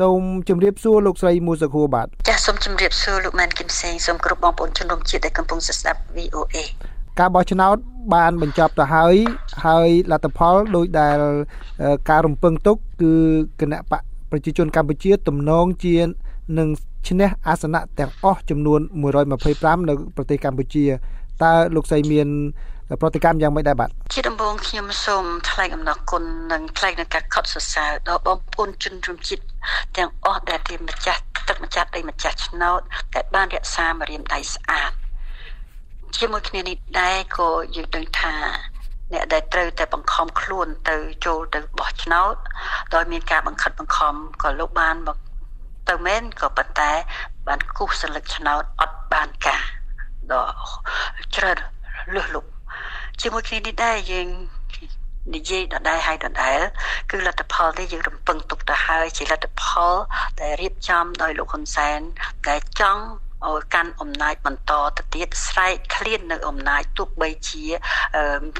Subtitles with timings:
[0.00, 6.56] សូមជម្រាបសួរលោកស្រីមូសុខួរបាទចាសសូមជម្រាបសួរលោកម៉ែនគឹមសេងសូមគ្រប់បងប្អូនជនរួមជាតិដែលកំពុងស្ដាប់ VOA
[7.20, 7.76] ការបោះឆ្នោត
[8.14, 9.14] បានបញ្ចប់ទៅហើយ
[9.66, 11.18] ហើយលទ្ធផលដោយដែល
[12.10, 13.12] ការរំពឹងទុកគឺ
[13.60, 15.96] គណៈបកប្រជាជនកម្ពុជាទំនងជា
[16.58, 16.68] នឹង
[17.08, 18.80] ឈ្នះអាសនៈទាំងអស់ចំនួន
[19.34, 20.84] 125នៅប្រទេសកម្ពុជា
[21.42, 22.28] តើលោកស្រីមាន
[23.00, 26.22] ប្រតិកម្មយ៉ាងម៉េចដែរបាទជាដំបូងខ្ញុំសូមថ្លែងអំណរគុណ
[26.52, 29.42] និងថ្លែងនឹងការខត់សរសើរដល់បងប្អូនជនរួមជាតិ
[29.96, 32.80] ទាំងអស់ដែលជាម្ចាស់ទឹកម្ចាស់ដីម្ចាស់ឆ្នោត
[33.14, 34.92] ដែលបានរក្សាមរៀមដៃស្អាត
[36.16, 38.34] ជាមួយគ្នានេះដែរក៏យើងដឹងថា
[39.12, 42.34] អ្នកដែលត្រូវតែបង្ខំខ្លួនទៅចូលទៅបោះឆ្នោត
[42.94, 45.16] ដោយមានការបង្ខិតបង្ខំក៏លោកបានមក
[45.88, 46.92] ទៅមែនក៏ប៉ុន្តែ
[47.46, 49.79] បានគូសសន្លឹកឆ្នោតអត់បានការ
[50.32, 50.54] ដល់
[51.36, 51.58] ច្រើន
[52.14, 52.44] លឺលុប
[53.20, 54.28] ជាមួយគ្នានេះដែរយើង
[55.34, 56.58] និយាយដដែលហើយដដែល
[57.10, 59.94] គឺលទ្ធផលនេះយើងរំពឹងទុកទៅហើយជាលទ្ធផល
[60.40, 62.00] ដែលរៀបចំដោយលោកហ៊ុនសែន
[62.48, 63.04] ដែលចង់
[63.48, 67.64] ឲ្យកាន់អំណាចបន្តទៅទៀតស្រែកឃ្លាននៅអំណាចទោះបីជា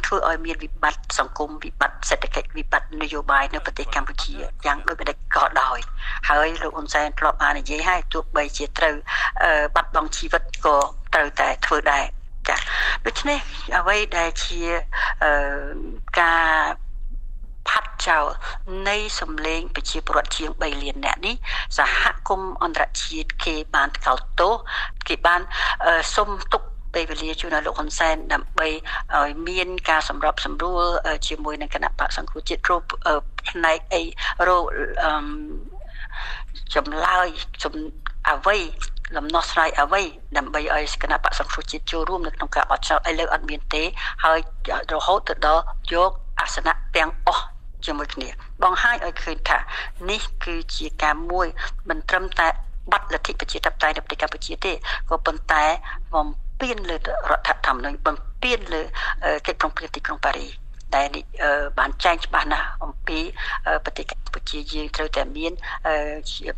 [0.06, 4.34] ធ្វើឲ្យមានវិបត្តិសង្គមវិបត្តិសេដ្ឋកិច្ចវិបត្តិនយោបាយនៅប្រទេសកម្ពុជា
[4.66, 5.78] យ៉ាងដូចម្ដេចក៏ដោយ
[6.28, 8.96] ហើយលោកហ៊ុនសែនធ្លាប់បាននិយាយហើយទោះបីជាត្រូវ
[9.74, 10.77] បាត់បង់ជីវិតក៏
[11.14, 12.04] ត្រូវតែធ្វើដែរ
[12.48, 12.60] ចា៎
[13.06, 13.38] ដូច្នេះ
[13.78, 14.60] អ្វីដែលជា
[16.20, 16.89] ការផាត់
[18.08, 18.24] ចោល
[18.88, 21.34] នៃសម្លេងប្រជាពលរដ្ឋជាង3លានអ្នកនេះ
[21.78, 24.54] សហគមន៍អន្តរជាតិគេបានថ្កោលទោស
[25.08, 25.40] គេបាន
[26.14, 26.62] សុំទុក
[26.94, 28.68] ពេលវេលាជូនដល់លោកហ៊ុនសែនដើម្បី
[29.16, 30.82] ឲ្យមានការសម្របសម្រួល
[31.28, 32.86] ជាមួយនឹងគណៈបកសង្គ្រោះជាតិគ្រប់
[33.50, 34.02] ផ្នែកអី
[34.48, 34.58] រោ
[36.74, 37.28] ចម្លើយ
[38.30, 38.58] អ្វី
[39.16, 40.02] លំនោះស្រ័យអ្វី
[40.36, 43.82] ដើម្បីឲ្យគណៈបកសង្គ្រោះជាតិចូលរួមនៅក្នុងការបោះឆ្នោតឥឡូវអត់មានទេ
[44.24, 44.38] ហើយ
[44.94, 45.62] រហូតទៅដល់
[45.94, 47.44] យកអាសនៈទាំងអស់
[47.86, 48.28] ជាមួយគ្នា
[48.62, 49.58] បងហើយឲ្យឃើញថា
[50.10, 51.46] នេះគឺជាការមួយ
[51.88, 52.48] មិនត្រឹមតែ
[52.92, 54.72] បាត់លទ្ធិប្រជាធិបតេយ្យនៅប្រទេសកម្ពុជាទេ
[55.10, 55.64] ក៏ប៉ុន្តែ
[56.14, 56.26] បំ
[56.60, 58.82] ពេញលើរដ្ឋធម្មនុញ្ញបំពេញលើ
[59.46, 60.52] កិច្ចព្រមព្រៀងទីក្រុងប៉ារីស
[60.96, 61.08] ដែល
[61.78, 63.19] បានចែងច្បាស់ណាស់អំពី
[63.84, 65.52] ប្រទេសកម្ពុជាយើងត្រូវតែមាន
[66.32, 66.48] ជា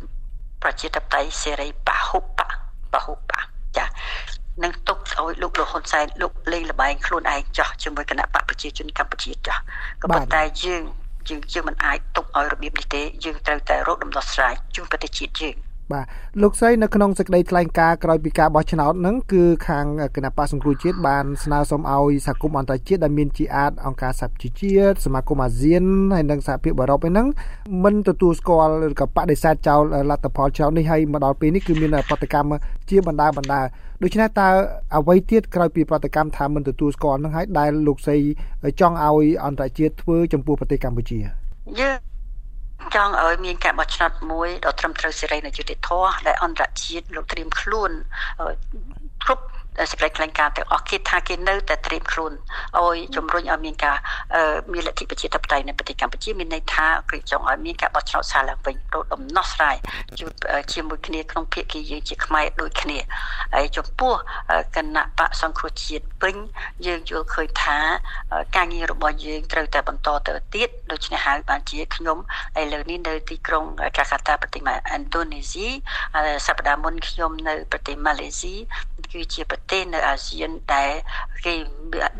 [0.63, 2.51] ប្រជាធិបតេយ្យសេរីពហុបក
[2.93, 3.33] ពហុបក
[3.77, 3.85] ចា
[4.63, 9.57] នឹងទុកឲ្យលោកលោកហ៊ុនសែនលោកលេងលបែងខ្លួនឯងចោះជាមួយគណៈបកប្រជាជនកម្ពុជាចោះ
[10.01, 10.83] ក៏ប៉ុន្តែយើង
[11.29, 15.55] យើងយើងមិនអាចទុកឲ្យរបៀបនេះទេយើងត្រូវតែរកដំណោះស្រាយជូនប្រទេសជាតិយើង
[15.91, 16.05] បាទ
[16.41, 19.85] លោកស្រីនៅក្នុងសេចក្តីថ្លែងការណ៍ក្រោយពីការបោះឆ្នោតហ្នឹងគឺខាង
[20.15, 25.83] គណៈបកសង្គ្រោះជាតិបានស្នើសុំឲ្យសហគមន៍អន្តរជាតិដែលមានជាអាចអង្គការសហជីវជាតិសមាគមអាស៊ាន
[26.13, 27.27] ហើយនិងសហភាពអឺរ៉ុបហ្នឹង
[27.83, 32.53] មិនទទួលស្គាល់ឬក៏បដិសេធចោលលទ្ធផលឆ្នោតនេះហើយមកដល់ពេលនេះគឺមានប្រតិកម្ម
[32.89, 33.61] ជាបណ្ដាបណ្ដា
[34.03, 34.49] ដូច្នេះតើ
[34.97, 38.17] អ្វីទៀតក្រោយពីប្រតិកម្មថាមិនទទួលស្គាល់ហ្នឹងហើយដែលលោកស្រី
[38.79, 41.19] ចង់ឲ្យអន្តរជាតិធ្វើចំពោះប្រទេសកម្ពុជា
[41.79, 42.12] យើង
[42.95, 47.91] ចង់ឲ្យមានការបោះឆ្នោតមួយដ៏ត្រឹមត្រូវសេរីនិងយុត្តិធម៌ដែលអន្តរជាតិលោកត្រៀមខ្លួន
[49.23, 49.45] គ្រប់
[49.91, 52.33] សេចក្តីថ្លែងការណ៍ទាំងអស់គេថាគេនៅតែត្រៀមខ្លួន
[52.79, 53.97] ឲ្យជំរុញឲ្យមានការ
[54.73, 59.75] មានលទ្ធិប្រជាធិបតេយ្យនៅប្រទេសកម្ពុជាមានន័យថាគេចង់ឲ្យមានការបោះឆ្នោតសារឡើងវិញរកដំណោះស្រាយ
[60.73, 62.97] ជាមួយគ្នាក្នុងភាគីយើងជាខ្មែរដូចគ្នា
[63.55, 64.13] ហើយចំពោះ
[64.75, 66.35] គណៈបកសង្គ្រោះជាតិវិញ
[66.85, 67.77] យើងយល់ឃើញថា
[68.55, 72.17] ការងាររបស់យើងត្រូវតែបន្តទៅទៀតដូច្នេះហើយបានជាខ្ញុំ
[72.59, 73.63] ឥឡូវនេះនៅទីក្រុង
[73.97, 74.61] កាកាតាប្រទេស
[74.95, 75.67] ឥណ្ឌូនេស៊ី
[76.47, 78.53] សប្តាហ៍មុនខ្ញុំនៅប្រទេសម៉ាឡេស៊ី
[79.13, 80.91] គឺជាប្រទេសនៅអាស៊ានដែល
[81.45, 81.53] គេ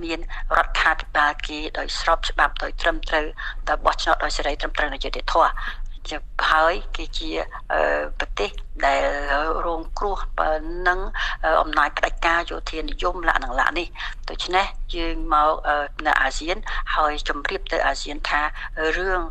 [0.03, 0.19] មាន
[0.57, 3.25] រដ្ឋាភិបាលគេដោយស្របច្បាប់ដោយត្រឹមត្រូវ
[3.69, 5.51] ដោយបោះឆ្នោតដោយសេរីត្រឹមត្រូវនៃយុត្តិធម៌
[6.09, 6.17] ជា
[6.51, 7.29] ហើយគេជា
[8.19, 8.49] ប្រទេស
[8.85, 9.03] ដែល
[9.65, 10.17] រងគ្រោះ
[10.87, 10.99] នឹង
[11.61, 13.87] អំណាចផ្ដាច់ការយោធានិយមលក្ខណៈនេះ
[14.29, 14.65] ដូច្នេះ
[14.95, 15.51] យើងមក
[16.07, 16.57] នៅអាស៊ាន
[16.95, 18.41] ហើយជម្រាបទៅអាស៊ានថា
[18.97, 19.21] រឿង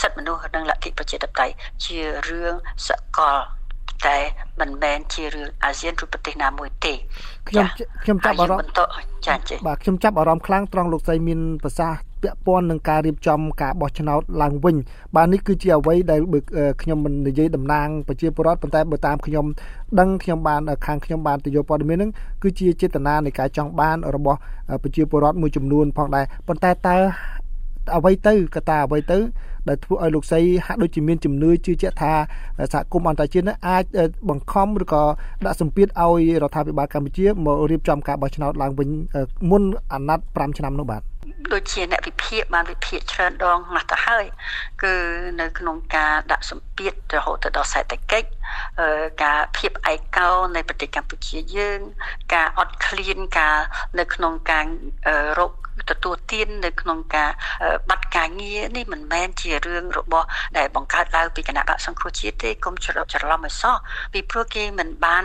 [0.00, 1.98] សិទ្ធិមនុស្សនិងលទ្ធិប្រជាធិបតេយ្យជា
[2.28, 2.54] រឿង
[2.86, 3.38] សកល
[4.06, 4.16] តែ
[4.60, 6.92] មិនមែនជារឿងអាស៊ានឬប្រទេសណាមួយទេ
[7.48, 7.66] ខ្ញុំ
[8.04, 8.72] ខ្ញុំចាប់អារម្មណ៍
[9.26, 14.76] ចាចាបាទខ្ញុំចាប់អារម្មណ៍ខ្លាំងត្រង់លោកស្រីមានប្រសាសន៍ពាក់ព័ន្ធនឹងការរៀបចំការបោះឆ្នោតឡើងវិញ
[15.16, 16.20] បាទនេះគឺជាអ្វីដែល
[16.82, 19.46] ខ្ញុំមិននិយាយតំណាងប្រជាពលរដ្ឋប៉ុន្តែបើតាមខ្ញុំ
[20.00, 22.10] ដឹងខ្ញុំបានខាងខ្ញុំបានទៅយកព័ត៌មានហ្នឹង
[22.42, 24.38] គឺជាចេតនានៃការចង់បានរបស់
[24.82, 26.96] ប្រជាពលរដ្ឋមួយចំនួនផងដែរប៉ុន្តែតើ
[27.96, 29.18] អ្វីទៅកត្តាអ្វីទៅ
[29.68, 32.12] ដែលធ្វើឲ្យលោកសីហាក់ដូចជាមានជំនឿជឿជាក់ថា
[32.72, 33.84] សហគមន៍អន្តរជាតិនឹងអាច
[34.28, 35.02] បង្ខំឬក៏
[35.46, 38.88] ដាក់សម្ពាធឲ្យរដ្ឋាភិបាលកម្ពុជាមករៀបចំការបោះឆ្នោតឡើងវិញ
[39.50, 39.62] មុន
[39.92, 41.02] អាណត្តិ5ឆ្នាំនោះបាទ
[41.52, 44.24] ដូចជាអ្នកវិភាគបានវិភាគច្រើនដងណាស់ទៅហើយ
[44.82, 44.94] គឺ
[45.40, 48.28] នៅក្នុងការដាក់សម្ពាធរហូតទៅដល់សេដ្ឋកិច្ច
[49.22, 51.80] ការភាពឯកោនៃប្រទេសកម្ពុជាយើង
[52.34, 53.56] ការអត់ឃ្លានការ
[53.98, 54.66] នៅក្នុងការ
[55.38, 55.52] រក
[55.90, 57.30] ទទួលទាននៅក្នុងការ
[57.90, 60.26] បាត់ការងារនេះមិនមែនជារឿងរបស់
[60.58, 63.76] ដែលបង្កើតឡើងពីគណៈបកសង្គ្រោះជាតិទេគុំច្រឡំច្រឡំឲ្យសោះ
[64.12, 65.24] ពីព្រោះគេមិនបាន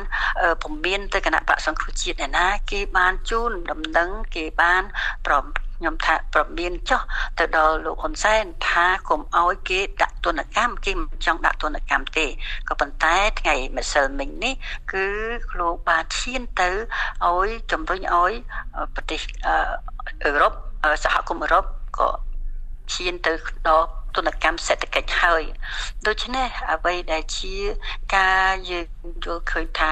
[0.64, 4.84] ពំមានទៅគណៈបកសង្គ្រោះជាតិឯណាគេបានជូនដំណឹងគេបាន
[5.26, 5.36] ប្រ
[5.77, 7.01] ខ្ញុំថាប្រមានចោះ
[7.39, 12.25] ទៅដល់លោកហ៊ុនសែនថាកុំឲ្យគេដាក់ទណ្ឌកម្មគេមិនចង់ដាក់ទណ្ឌកម្មទេ
[12.68, 14.53] ក៏ប៉ុន្តែថ្ងៃម្សិលមិញនេះ
[14.91, 15.06] គឺ
[15.59, 16.69] លោកបានឈានទៅ
[17.25, 18.31] ឲ្យជំរុញឲ្យ
[18.95, 19.21] ប្រទេស
[20.24, 20.53] អឺរ៉ុប
[21.03, 21.65] សហគមន៍អឺរ៉ុប
[21.97, 22.09] ក៏
[22.94, 23.33] ឈានទៅ
[23.69, 25.44] ដល់ទនកម្មសេដ្ឋកិច្ចហើយ
[26.07, 27.56] ដូច្នេះអ្វីដែលជា
[28.15, 28.88] ការយើង
[29.25, 29.91] យល់ឃើញថា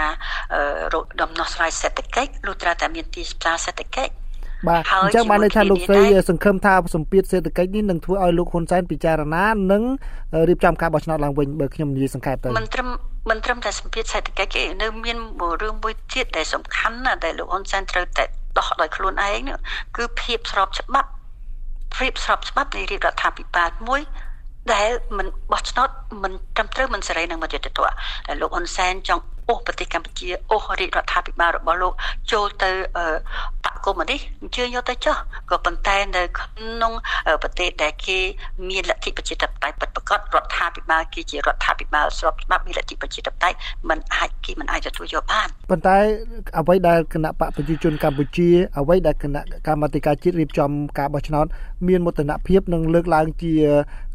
[1.21, 4.24] ដំណោះស្រាយសេដ្ឋកិច្ចលុះត្រាតែមានទីផ្សារសេដ្ឋកិច្ច
[4.69, 9.83] បាទអញ្ចឹងបានន័យថាលោកស្រីសង្ឃឹមថាសម្ពាធសេដ្ឋកិច្ចនេះនឹងធ្វើឲ្យលោកហ៊ុនសែនពិចារណានិង
[10.49, 12.87] រៀបចំការបោះឆ្នោតឡើងវិញបើខ្ញុំនិយាយសង្ខេបទៅមិនត្រឹម
[13.29, 15.17] មិនត្រឹមតែសម្ពាធសេដ្ឋកិច្ចទេនៅមាន
[15.61, 18.23] រឿងមួយទៀតដែលសំខាន់ណាស់ដែលលោកហ៊ុនសែនត្រូវតែ
[18.57, 19.49] ដោះដោយខ្លួនឯង
[19.97, 21.09] គឺភាពស្របច្បាប់
[21.95, 24.01] ភាពស្របច្បាប់នៃរាជរដ្ឋាភិបាលមួយ
[24.73, 25.89] ដែលមិនបោះឆ្នោត
[26.23, 27.79] មិនត្រឹមត្រូវមិនសេរីនឹងមតិទិដ្ឋ
[28.27, 31.93] ដែលលោកហ៊ុនសែនចង់ អូសប្រទេសកម្ពុជាអូសរាជរដ្ឋាភិបាលរបស់លោក
[32.31, 32.71] ចូលទៅ
[33.63, 35.15] បកគុំនេះអញ្ជើញយកទៅចុះ
[35.49, 36.93] ក៏ប៉ុន្តែនៅក្នុង
[37.41, 38.17] ប្រទេសដែលគេ
[38.69, 43.57] មានលទ្ធិប្រជាធិបតេយ្យពិតប្រាកដរដ្ឋាភិបាលគេជារដ្ឋាភិបាលស្របច្បាប់មានលទ្ធិប្រជាធិបតេយ្យ
[43.89, 45.97] มันអាចគេមិនអាចទទួលយកបានប៉ុន្តែ
[46.59, 48.49] អ្វីដែលគណៈបកប្រជាជនកម្ពុជា
[48.79, 50.69] អ្វីដែលគណៈកម្មាធិការជាតិរៀបចំ
[50.99, 51.45] ការបោះឆ្នោត
[51.87, 53.53] មានមោទនភាពនឹងលើកឡើងជា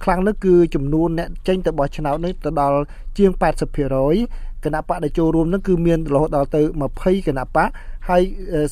[0.04, 2.78] ខ្លាំងនោះគឺចំនួនអ្នកចេញទៅបោះឆ្នោតនេះទៅដល់
[3.18, 6.60] ជាង80% គណៈបកដែលចូលរួមនឹងគឺមានរហូតដល់ទៅ
[6.94, 7.68] 20គណៈបក
[8.08, 8.22] ហើយ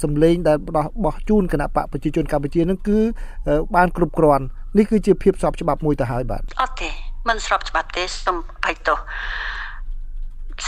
[0.03, 2.99] សម្លេងដែលបោះបោះជូនគណៈបកប្រជាជនកម្ពុជានឹងគឺ
[3.77, 4.45] បានគ្រប់គ្រាន់
[4.79, 6.91] នេះគឺជាភាពស្របច្បាប់មួយទៅហើយបាទអត់ទេ
[7.29, 8.95] មិនស្របច្បាប់ទេសូមបៃតោ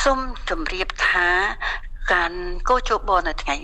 [0.03, 0.19] សូម
[0.51, 1.29] ជម្រាបថា
[2.13, 2.33] ការ
[2.69, 3.55] កោជបនៅថ្ងៃ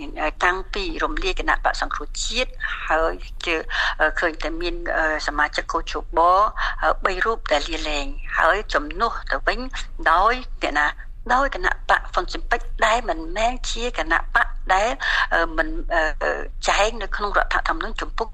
[0.43, 2.51] តាំងពីរំលាយគណៈបកសង្គ្រោះជាតិ
[2.87, 3.13] ហើយ
[3.45, 3.55] ជើ
[4.19, 4.75] ឃើញតែមាន
[5.27, 8.05] សមាជិកកោជប3រូបដែលលាលែង
[8.39, 9.59] ហើយចំនួនទៅវិញ
[10.11, 10.87] ដោយអ្នកណា
[11.33, 14.89] ដោយគណៈបកហ្វុនស៊ីពិកដែលមិនមែនជាគណៈបកដែល
[15.57, 15.67] មិន
[16.67, 18.29] ចែងនៅក្នុងរដ្ឋធម្មនុញ្ញជំពូក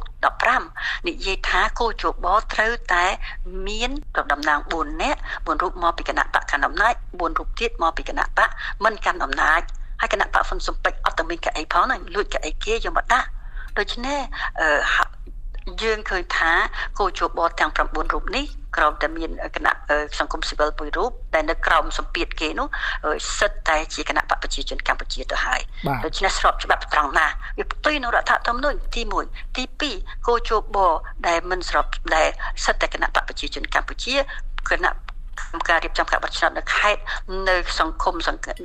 [0.49, 3.05] 15និយាយថាគោជបត្រូវតែ
[3.67, 3.91] មាន
[4.31, 8.49] តំណាង4នាក់4រូបមកពីគណៈបកកណ្ដាលអំណាច4រូបទៀតមកពីគណៈបក
[8.83, 9.61] មិនកាន់អំណាច
[10.01, 13.27] ហើយគណៈបកហ្វុនស៊ីពិកអត់តែមានកៅអីផងណាលួចកៅអីគេយកមកដាក់
[13.77, 14.19] ដូច្នេះ
[15.81, 16.51] យើងឃើញថា
[16.99, 17.79] គោជបទាំង9
[18.13, 18.45] រូបនេះ
[18.77, 19.73] ក្រោមតែមានគណៈ
[20.19, 22.67] សង្គមស៊ីវិលមួយរូបដែលនៅក្រោមសម្ពាធគេនោះ
[23.39, 25.61] សិតតែជាគណៈបកប្រជាជនកម្ពុជាទៅហើយ
[26.05, 27.27] ដូច្នេះស្របច្បាប់ត្រង់ណា
[27.57, 30.77] វាផ្ទុយនឹងរដ្ឋធម្មនុញ្ញទី1ទី2គោជប
[31.27, 31.85] ដែលមិនស្រប
[32.15, 32.27] ដែល
[32.65, 34.15] សិតតែគណៈបកប្រជាជនកម្ពុជា
[34.69, 34.91] គណៈ
[35.69, 37.01] ការរៀបចំការបោះឆ្នោតនៅខេត្ត
[37.49, 38.15] នៅសង្គម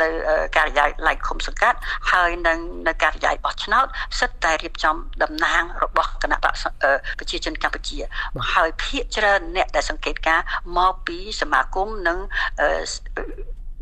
[0.02, 0.08] នៅ
[0.56, 1.78] ការិយាល័យឃុំសង្កាត់
[2.12, 3.86] ហើយនឹងនៅការិយាល័យបោះឆ្នោត
[4.18, 6.54] សិតតែរៀបចំតំណាងរបស់គណៈបក
[7.18, 7.98] ប្រជាជនកម្ពុជា
[8.54, 10.40] ហើយភាគច្រើនអ្នកដែលសង្កេតការ
[10.78, 12.18] មកពីសមាគមនិង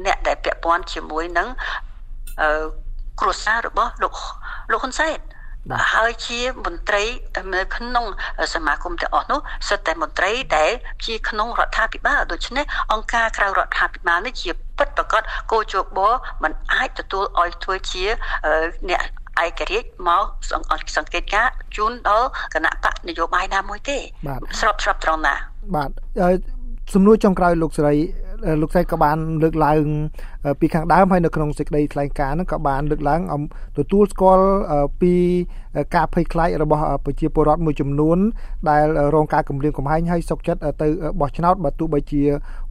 [0.07, 1.49] អ្នកដែលពាក់ព័ន្ធជាមួយនឹង
[3.21, 4.13] គ្រួសាររបស់លោក
[4.73, 5.19] លោកហ៊ុនសែន
[5.95, 7.05] ហើយជាមន្ត្រី
[7.55, 8.07] នៅក្នុង
[8.55, 10.71] សមាគមទាំងអស់នោះសិតតែមន្ត្រីដែល
[11.07, 15.23] ជាក្នុងរដ្ឋាភិបាលដូច្នេះអង្គការក្រៅរដ្ឋាភិបាលនេះជាពិតប្រកប
[15.53, 15.99] គោជប
[16.43, 18.05] มันអាចទទួលឲ្យធ្វើជា
[18.91, 19.03] អ្នក
[19.45, 20.25] ឯករាជ្យមក
[20.97, 23.97] សង្កេតការជូនដល់គណៈបកនយោបាយណាមួយទេ
[24.61, 25.35] ស្របស្របត្រង់ណា
[25.75, 25.91] បាទ
[26.95, 27.95] សំណួរចុងក្រោយលោកសេរី
[28.61, 29.85] លោកស្រីក៏បានលើកឡើង
[30.61, 33.21] ពីខាងដើមហើយនៅក្នុងសេចក្តីថ្លែងការណ៍ហ្នឹងក៏បានលើកឡើង
[33.79, 34.47] ទទួលស្គាល់
[35.03, 35.15] ពី
[35.95, 38.19] ការភ័យខ្លាចរបស់ប្រជាពលរដ្ឋមួយចំនួន
[38.71, 40.89] ដែលរងការគំរាមកំហែងហើយសុកចិត្តទៅ
[41.21, 42.23] បោះឆ្នោតបើទោះបីជា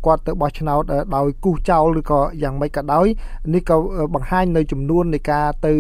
[0.06, 0.82] គាត់ទៅបោះឆ្នោត
[1.16, 3.08] ដោយគូសចោលឬក៏យ៉ាងម៉េចក៏ដោយ
[3.54, 3.78] នេះក៏
[4.16, 5.74] បង្ហាញនៅចំនួននៃការទៅ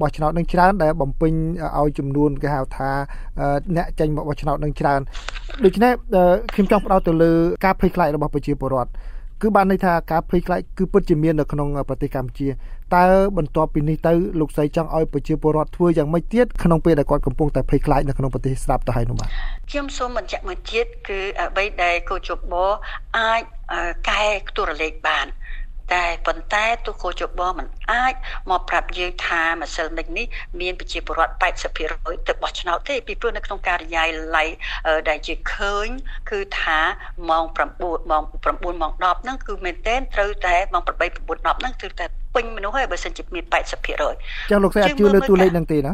[0.00, 1.32] បោះឆ្នោតនឹងច្រើនដែលបំពេញ
[1.80, 2.90] ឲ្យចំនួនគេហៅថា
[3.76, 5.00] អ្នកចេញមកបោះឆ្នោតនឹងច្រើន
[5.64, 5.92] ដូច្នេះ
[6.54, 7.32] ខ្ញុំចង់ផ្ដោតទៅលើ
[7.64, 8.90] ការភ័យខ្លាចរបស់ប្រជាពលរដ្ឋ
[9.42, 12.48] គឺបានន័យថាការភ័យខ្លាចគឺពិតជាមាននៅក្នុងប្រទេសកម្ពុជា
[12.96, 13.06] តើ
[13.36, 19.28] បន្ទាប់ពីនេះទៅលោកស្រីចង់ឲ្យប្រជាពលរដ្ឋធ្វើយ៉ាងម៉េចទៀតក្នុងពេលដែលគាត់កំពុងតែភ័យខ្លាចនៅក្នុងប្រទេសស្រាប់ទៅហើយនោះបាទ
[19.70, 22.38] ខ្ញុំសូមបញ្ជាក់មួយទៀតគឺអ្វីដែលកោជប
[23.18, 23.42] អាច
[24.08, 24.22] កែ
[24.56, 25.26] ទូរលេខបាន
[25.94, 28.14] តែប៉ុន្តែទូកោជបមិនអាច
[28.50, 30.26] មកប្រាប់យើងថាម្សិលមិញនេះ
[30.60, 31.34] មានប្រជាពលរដ្ឋ
[31.82, 34.04] 80%ទៅបោះឆ្នោតទេពីព្រោះនៅក្នុងការិយា
[34.36, 34.48] ល័យ
[35.08, 35.86] ដែលជាឃើញ
[36.30, 36.78] គឺថា
[37.30, 37.44] ម៉ោង
[37.78, 45.92] 9ម៉ោង9ម៉ោង10ហ្នឹងគឺមែនទែនត្រូវតែម៉ោង8 9 10ហ្នឹងគឺតែពេញមនុស្សហើយបើសិនជាមាន80%ចឹងលោកស្រីអត់ជឿលើតួលេខហ្នឹងទេណា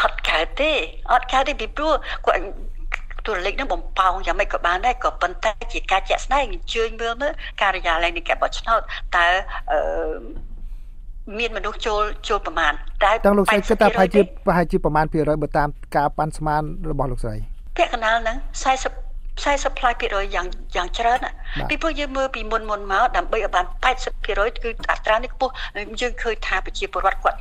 [0.00, 0.72] អត់កើតទេ
[1.12, 1.94] អត់កើតទេពីព្រោះ
[2.26, 2.42] គាត់
[3.26, 8.80] តួលេខនឹងបំផោងយ៉ាងម៉េចក៏បានដែរក៏ប៉ុន្តែជាការជាក់ស្ដែងអញ្ជើញមើលមើលការិយាល័យនៃការបោះឆ្នោត
[9.16, 9.26] តើ
[9.70, 9.80] អឺ
[11.38, 12.72] មានមនុស្សចូលចូលប្រមាណ
[13.04, 17.36] តែទាំងលោកស្រីគិតថាប្រហែលជាប្រហែលជាប្រមាណភាគរយបើតាមការប៉ាន់ស្មានរបស់លោកស្រី
[17.76, 19.04] ពាក់កណ្ដាលហ្នឹង40
[19.42, 21.18] 40%យ៉ាងយ៉ាងច្រើន
[21.70, 23.64] ពីព្រោះយើងមើលពីមុនមុនមកដើម្បីឲ្យបាន
[24.14, 25.52] 80%គឺអត្រានេះខ្ពស់
[26.00, 27.38] យើងឃើញថាប្រជាពលរដ្ឋគាត់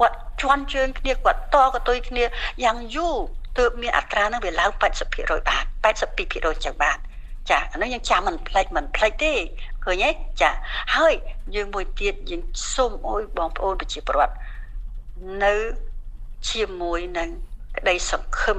[0.00, 2.24] គាត់ជន់ជើងគ្នាគាត់តកតុយគ្នា
[2.64, 3.16] យ៉ាងយូរ
[3.58, 6.98] ទើបមានអត្រានឹងវាឡើង80%បាន82%ចឹងបាន
[7.50, 9.32] ចាអានោះយើងចាំមិនផ្លេចមិនផ្លេចទេ
[9.84, 10.50] ឃើញទេចា
[10.96, 11.14] ហើយ
[11.54, 12.42] យើងមួយទៀតយើង
[12.74, 14.34] សូមអើយបងប្អូនប្រជាពលរដ្ឋ
[15.44, 15.54] នៅ
[16.50, 17.28] ជាមួយនឹង
[17.76, 18.58] ក្តីសង្ឃឹម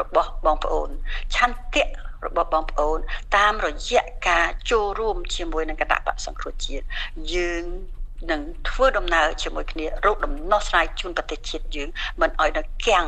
[0.00, 0.88] របស់បងប្អូន
[1.34, 1.84] ឆន្ទៈ
[2.26, 2.98] របស់បងប្អូន
[3.36, 6.84] តាមរយៈការចូលរួមជាមួយនឹងគណៈបកសង្គ្រោះជាតិ
[7.34, 7.64] យើង
[8.30, 11.88] នឹងធ្វើដំណើរជាមួយគ្នារកដំណោះស្រាយជូនប្រទេសជាតិយើង
[12.20, 13.06] មិនឲ្យនៅគាំង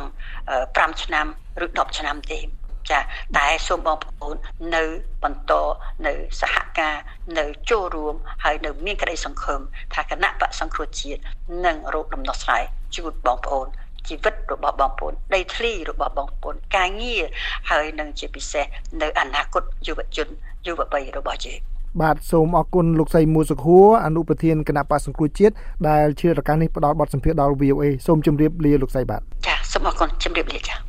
[0.55, 1.25] 5ឆ្នាំ
[1.63, 2.39] ឬ10ឆ្នាំទេ
[2.89, 2.99] ចា
[3.37, 4.35] តែសូមបងប្អូន
[4.75, 4.83] នៅ
[5.23, 5.53] បន្ត
[6.05, 6.95] នៅសហការ
[7.39, 9.61] នៅចូលរួមហើយនៅមានក្តីសង្ឃឹម
[9.93, 11.21] ថាគណៈបកសង្គ្រោះជាតិ
[11.65, 12.63] នឹងរកដំណោះស្រាយ
[12.95, 13.67] ជូនបងប្អូន
[14.07, 17.23] ជីវិតរបស់បងប្អូនដីធ្លីរបស់បងប្អូនការងារ
[17.69, 18.65] ហើយនឹងជាពិសេស
[19.01, 20.27] នៅអនាគតយុវជន
[20.65, 21.61] យុវវ័យរបស់យើង
[22.01, 25.53] បាទសូមអរគុណលោកសីមួសុខួរអនុប្រធានគណៈបក្សសង្គ្រោះជាតិ
[25.89, 30.88] ដែលជារកាសនេះផ្ដល់បទសម្ភាសន៍ដល់ VOA សូមជម្រាបលាលោកសីបាទចាសូមអរគុណជម្រាបលាចា